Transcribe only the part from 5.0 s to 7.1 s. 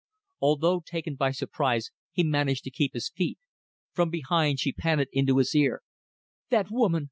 into his ear "That woman!